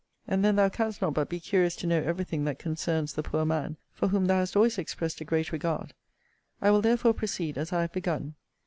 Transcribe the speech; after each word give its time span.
And 0.27 0.43
then 0.43 0.55
thou 0.55 0.67
canst 0.67 0.99
not 0.99 1.13
but 1.13 1.29
be 1.29 1.39
curious 1.39 1.75
to 1.75 1.85
know 1.85 2.01
every 2.01 2.25
thing 2.25 2.43
that 2.45 2.57
concerns 2.57 3.13
the 3.13 3.21
poor 3.21 3.45
man, 3.45 3.77
for 3.93 4.07
whom 4.07 4.25
thou 4.25 4.39
hast 4.39 4.55
always 4.55 4.79
expressed 4.79 5.21
a 5.21 5.25
great 5.25 5.51
regard. 5.51 5.93
I 6.59 6.71
will 6.71 6.81
therefore 6.81 7.13
proceed 7.13 7.55
as 7.55 7.71
I 7.71 7.81
have 7.81 7.93
begun. 7.93 8.33